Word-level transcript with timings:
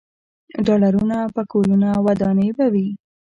ډالرونه، 0.65 1.17
پکولونه 1.35 1.87
او 1.95 2.01
ودانۍ 2.07 2.49
به 2.57 2.65
وي. 2.73 2.87